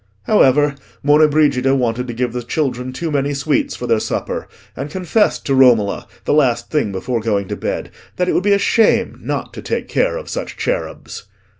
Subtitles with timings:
[0.23, 0.73] However,
[1.03, 5.45] Monna Brigida wanted to give the children too many sweets for their supper, and confessed
[5.45, 9.19] to Romola, the last thing before going to bed, that it would be a shame
[9.21, 11.25] not to take care of such cherubs.